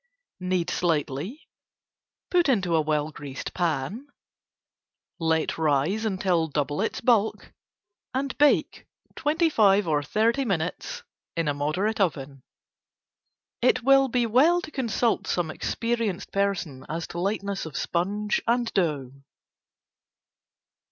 Knead 0.39 0.71
slightly, 0.71 1.47
put 2.31 2.49
into 2.49 2.73
a 2.75 2.81
well 2.81 3.11
greased 3.11 3.53
pan. 3.53 4.07
Let 5.19 5.59
rise 5.59 6.05
until 6.05 6.47
double 6.47 6.81
its 6.81 7.01
bulk 7.01 7.53
and 8.11 8.35
bake 8.39 8.87
25 9.15 9.87
or 9.87 10.01
30 10.01 10.43
minutes 10.43 11.03
in 11.37 11.55
moderate 11.55 12.01
oven. 12.01 12.41
It 13.61 13.83
will 13.83 14.07
be 14.07 14.25
well 14.25 14.59
to 14.61 14.71
consult 14.71 15.27
some 15.27 15.51
experienced 15.51 16.31
person 16.31 16.83
as 16.89 17.05
to 17.09 17.19
lightness 17.19 17.67
of 17.67 17.77
sponge 17.77 18.41
and 18.47 18.73
dough. 18.73 19.11